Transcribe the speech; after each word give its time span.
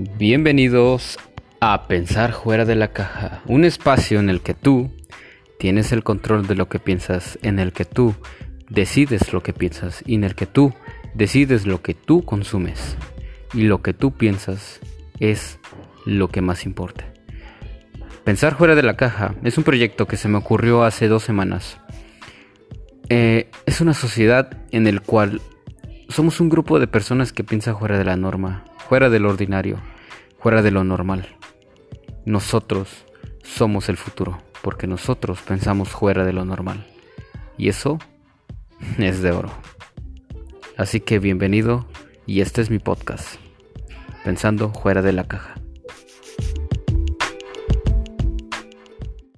Bienvenidos 0.00 1.18
a 1.60 1.88
Pensar 1.88 2.32
fuera 2.32 2.64
de 2.64 2.76
la 2.76 2.92
caja, 2.92 3.42
un 3.46 3.64
espacio 3.64 4.20
en 4.20 4.30
el 4.30 4.42
que 4.42 4.54
tú 4.54 4.92
tienes 5.58 5.90
el 5.90 6.04
control 6.04 6.46
de 6.46 6.54
lo 6.54 6.68
que 6.68 6.78
piensas, 6.78 7.36
en 7.42 7.58
el 7.58 7.72
que 7.72 7.84
tú 7.84 8.14
decides 8.70 9.32
lo 9.32 9.42
que 9.42 9.52
piensas 9.52 10.04
y 10.06 10.14
en 10.14 10.22
el 10.22 10.36
que 10.36 10.46
tú 10.46 10.72
decides 11.14 11.66
lo 11.66 11.82
que 11.82 11.94
tú 11.94 12.24
consumes 12.24 12.96
y 13.52 13.62
lo 13.64 13.82
que 13.82 13.92
tú 13.92 14.12
piensas 14.12 14.78
es 15.18 15.58
lo 16.06 16.28
que 16.28 16.42
más 16.42 16.64
importa. 16.64 17.12
Pensar 18.22 18.54
fuera 18.54 18.76
de 18.76 18.84
la 18.84 18.96
caja 18.96 19.34
es 19.42 19.58
un 19.58 19.64
proyecto 19.64 20.06
que 20.06 20.16
se 20.16 20.28
me 20.28 20.38
ocurrió 20.38 20.84
hace 20.84 21.08
dos 21.08 21.24
semanas. 21.24 21.80
Eh, 23.08 23.50
es 23.66 23.80
una 23.80 23.94
sociedad 23.94 24.58
en 24.70 24.86
el 24.86 25.00
cual 25.00 25.40
somos 26.08 26.40
un 26.40 26.50
grupo 26.50 26.78
de 26.78 26.86
personas 26.86 27.32
que 27.32 27.42
piensa 27.42 27.74
fuera 27.74 27.98
de 27.98 28.04
la 28.04 28.16
norma, 28.16 28.64
fuera 28.88 29.10
del 29.10 29.26
ordinario, 29.26 29.80
fuera 30.38 30.62
de 30.62 30.70
lo 30.70 30.82
normal. 30.82 31.36
Nosotros 32.24 33.04
somos 33.42 33.90
el 33.90 33.98
futuro, 33.98 34.38
porque 34.62 34.86
nosotros 34.86 35.40
pensamos 35.42 35.90
fuera 35.90 36.24
de 36.24 36.32
lo 36.32 36.46
normal. 36.46 36.86
Y 37.58 37.68
eso 37.68 37.98
es 38.98 39.20
de 39.20 39.32
oro. 39.32 39.50
Así 40.78 41.00
que 41.00 41.18
bienvenido 41.18 41.86
y 42.24 42.40
este 42.40 42.62
es 42.62 42.70
mi 42.70 42.78
podcast, 42.78 43.36
Pensando 44.24 44.70
fuera 44.72 45.02
de 45.02 45.12
la 45.12 45.24
caja. 45.24 45.54